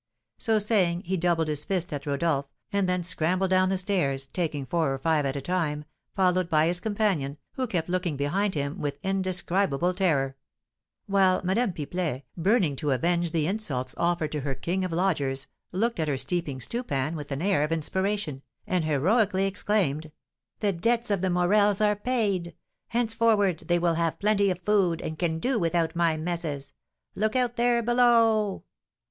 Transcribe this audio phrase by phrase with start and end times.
[0.39, 4.65] So saying, he doubled his fist at Rodolph, and then scrambled down the stairs, taking
[4.65, 5.85] four or five at a time,
[6.15, 10.35] followed by his companion, who kept looking behind him with indescribable terror;
[11.05, 15.99] while Madame Pipelet, burning to avenge the insults offered to her king of lodgers, looked
[15.99, 20.11] at her steaming stewpan with an air of inspiration, and heroically exclaimed:
[20.61, 22.55] "The debts of the Morels are paid!
[22.87, 26.73] Henceforward they will have plenty of food, and can do without my messes!
[27.13, 28.63] Look out there below!"